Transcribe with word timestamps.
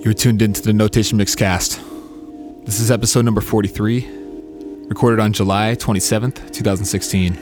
You're 0.00 0.14
tuned 0.14 0.42
into 0.42 0.62
the 0.62 0.72
Notation 0.72 1.18
Mixcast. 1.18 1.84
This 2.64 2.78
is 2.78 2.92
episode 2.92 3.24
number 3.24 3.40
43, 3.40 4.08
recorded 4.86 5.18
on 5.18 5.32
July 5.32 5.74
27th, 5.74 6.52
2016. 6.52 7.36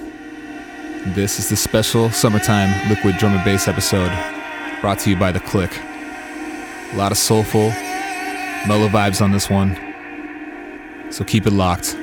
This 1.14 1.38
is 1.38 1.50
the 1.50 1.56
special 1.56 2.08
summertime 2.08 2.88
liquid 2.88 3.19
drum 3.19 3.34
and 3.34 3.45
bass 3.45 3.69
episode 3.69 4.11
brought 4.80 4.98
to 5.00 5.11
you 5.11 5.16
by 5.16 5.32
The 5.32 5.40
Click. 5.40 5.71
A 6.92 6.96
lot 6.96 7.12
of 7.12 7.19
soulful, 7.19 7.69
mellow 8.66 8.88
vibes 8.88 9.20
on 9.20 9.32
this 9.32 9.50
one, 9.50 9.77
so 11.11 11.25
keep 11.25 11.46
it 11.46 11.52
locked. 11.52 11.95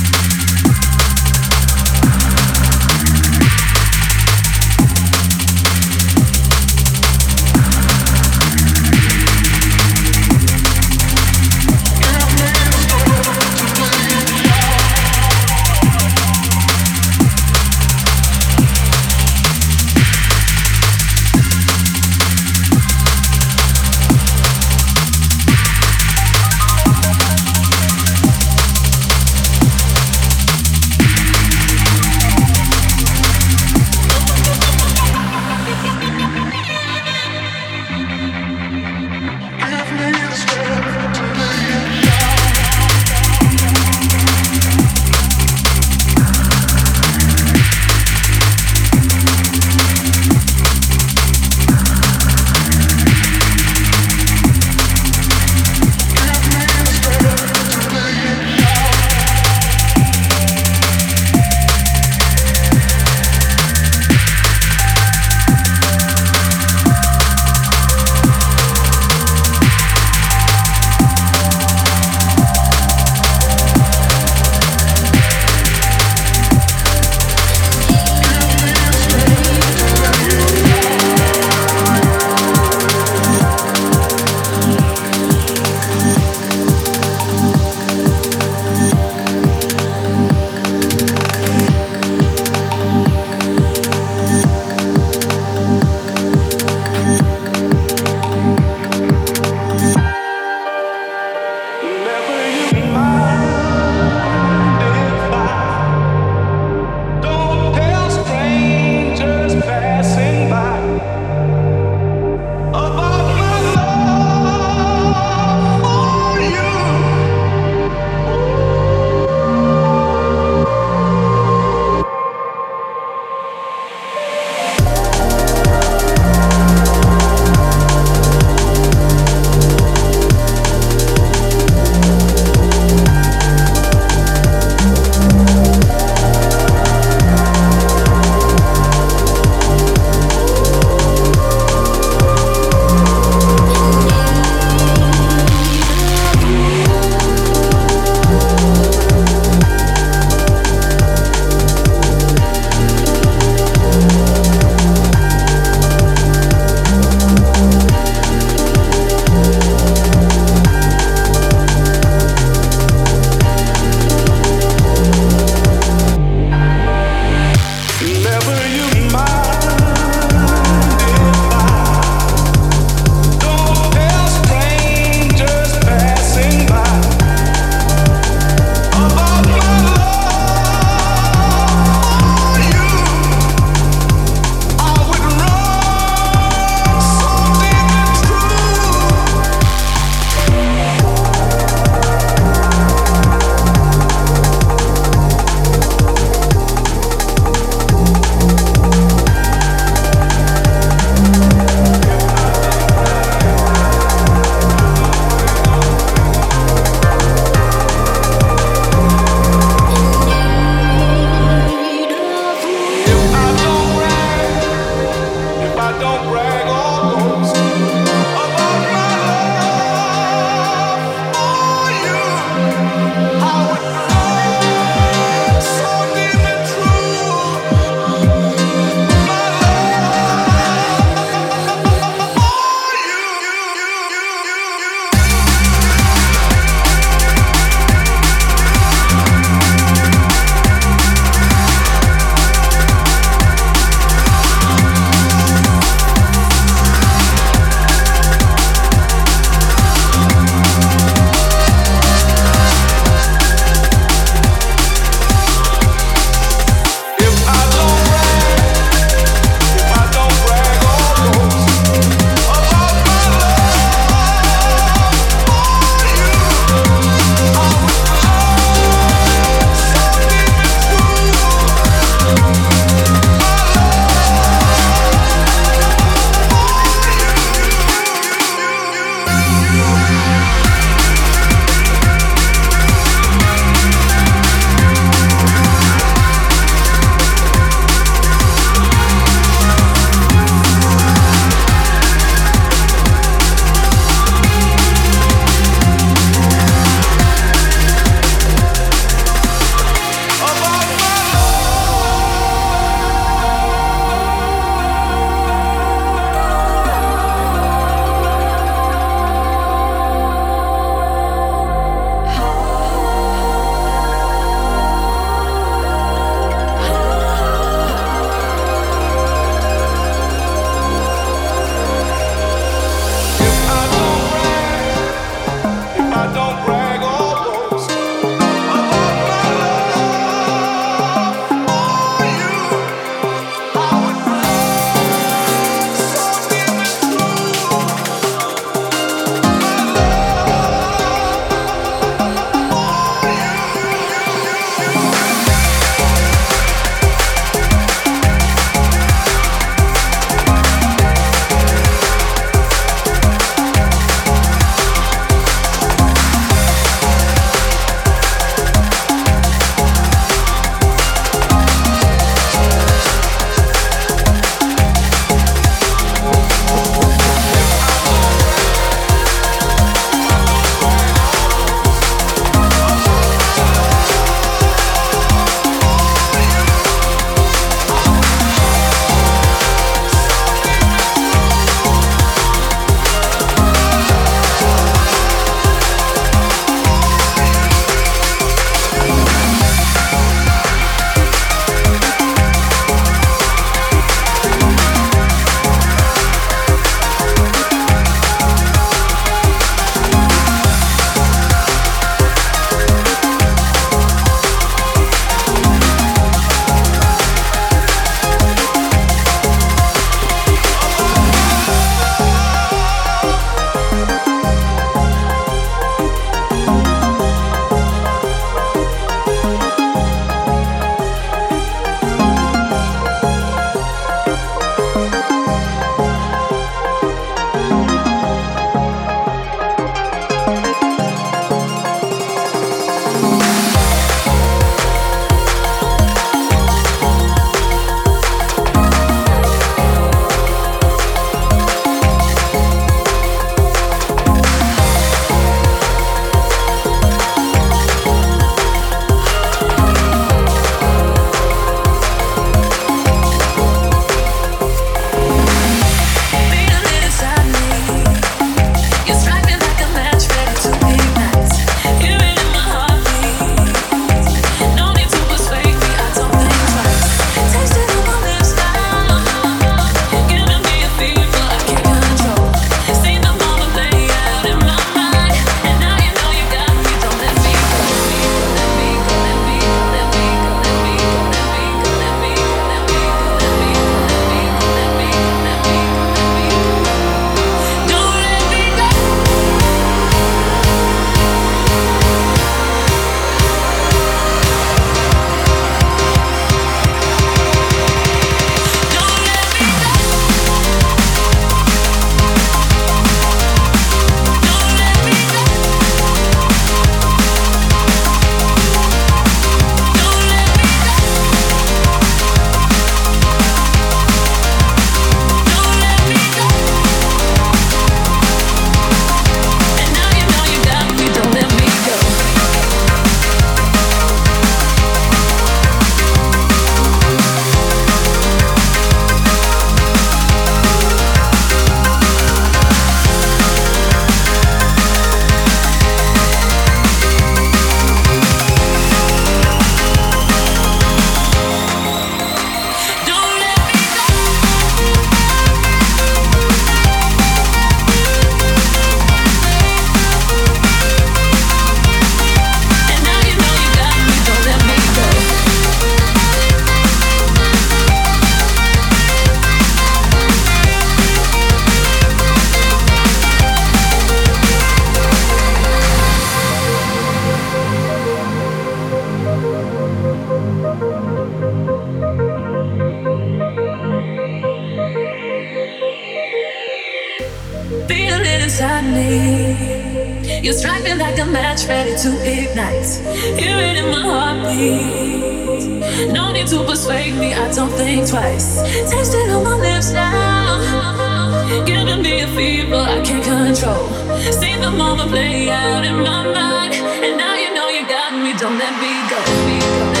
out 595.49 595.85
of 595.85 595.97
my 595.97 596.23
mind. 596.31 596.73
And 596.73 597.17
now 597.17 597.35
you 597.35 597.53
know 597.53 597.69
you 597.69 597.87
got 597.87 598.13
me. 598.13 598.33
Don't 598.37 598.57
let 598.57 598.73
me 598.79 598.91
go. 599.09 599.17
Let 599.17 599.47
me 599.47 599.95
go. 599.95 600.00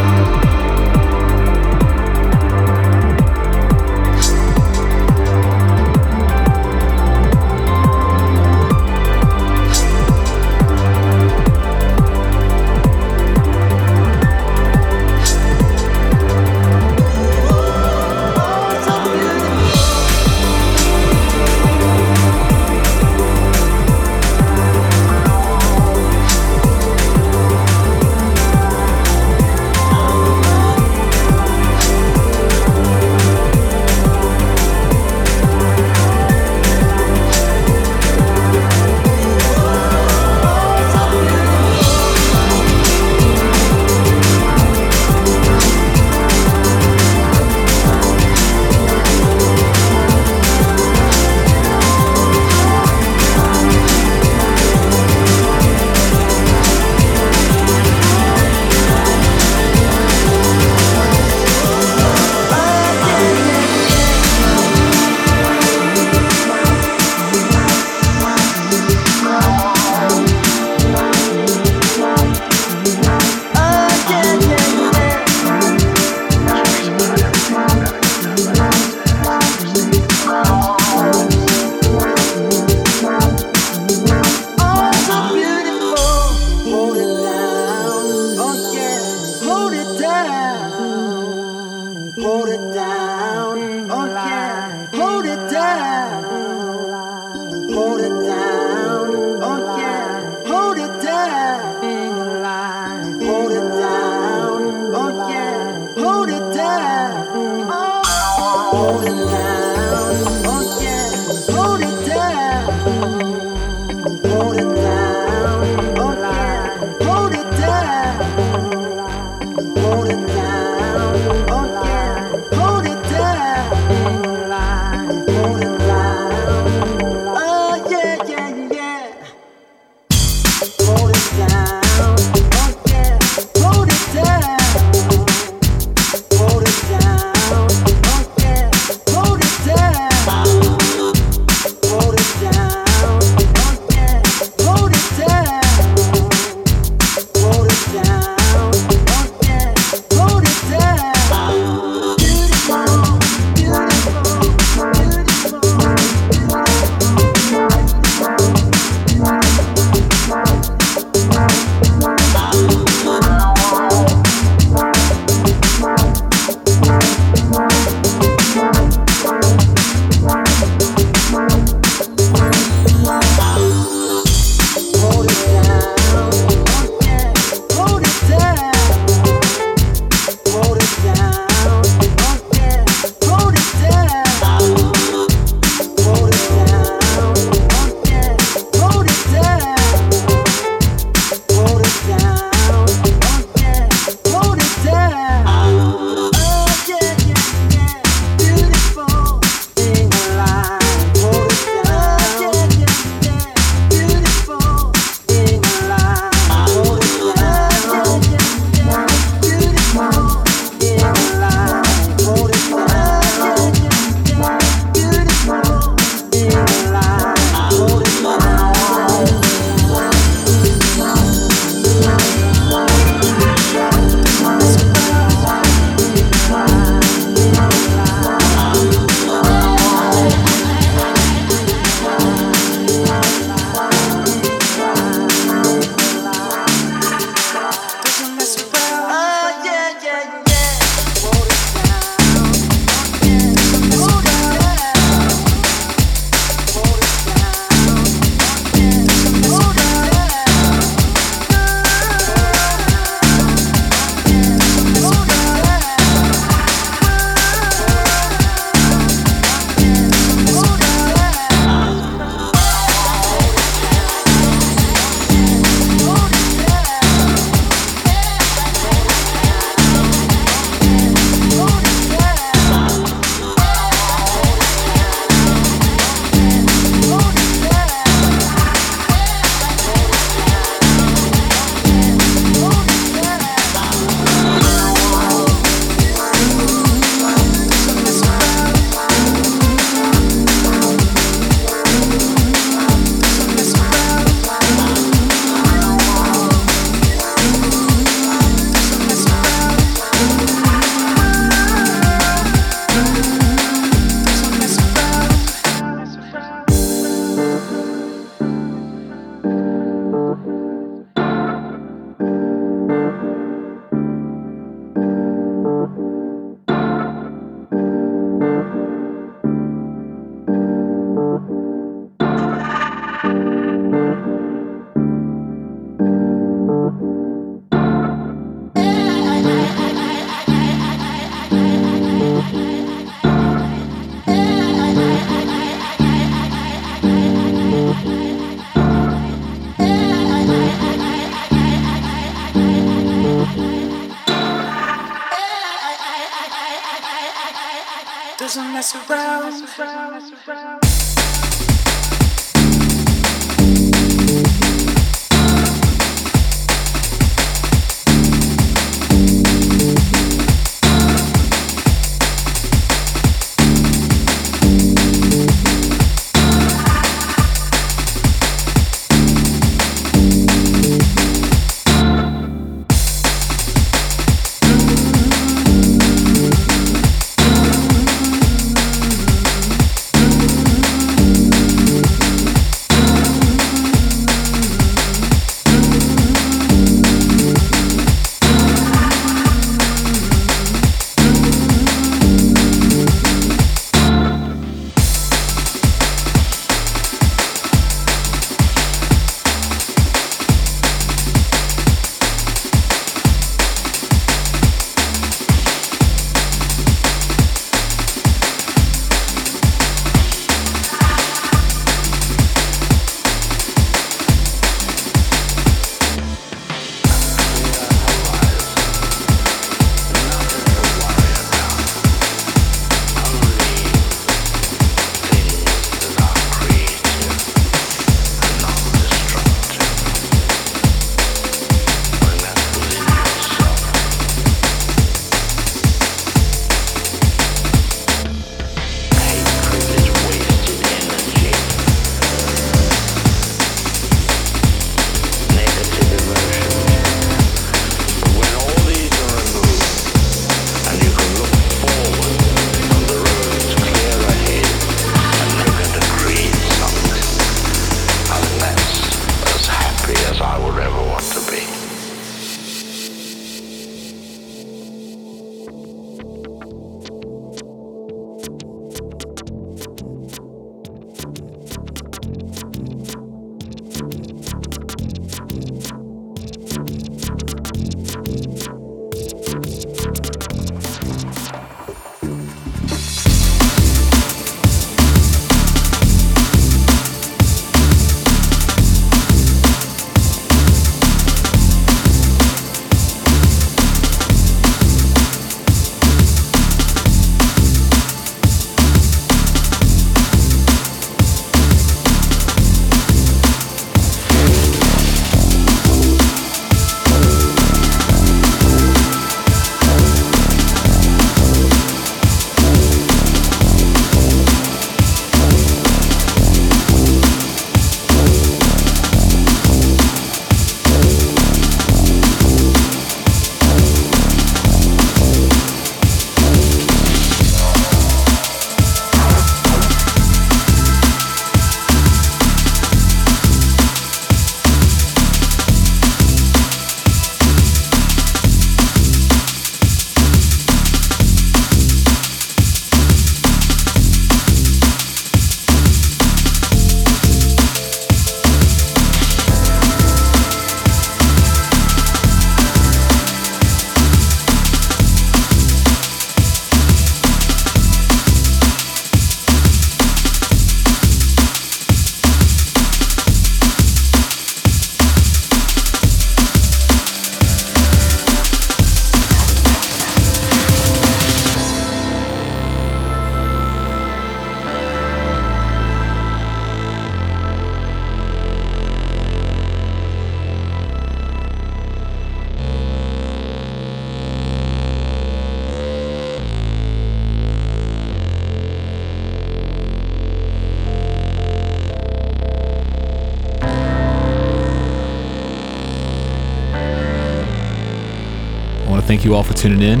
You 599.26 599.34
all 599.34 599.42
for 599.42 599.52
tuning 599.52 599.82
in. 599.82 600.00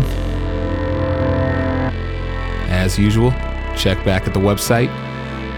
As 2.70 2.98
usual, 2.98 3.32
check 3.76 4.02
back 4.04 4.26
at 4.26 4.32
the 4.32 4.40
website, 4.40 4.88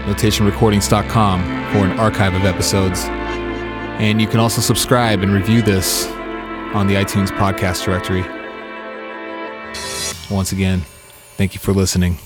notationrecordings.com, 0.05 1.41
for 1.71 1.85
an 1.85 1.99
archive 1.99 2.33
of 2.33 2.45
episodes. 2.45 3.05
And 3.99 4.19
you 4.19 4.27
can 4.27 4.39
also 4.39 4.59
subscribe 4.59 5.21
and 5.21 5.31
review 5.31 5.61
this 5.61 6.07
on 6.73 6.87
the 6.87 6.95
iTunes 6.95 7.29
podcast 7.29 7.85
directory. 7.85 8.23
Once 10.33 10.51
again, 10.51 10.81
thank 11.37 11.53
you 11.53 11.59
for 11.59 11.73
listening. 11.73 12.17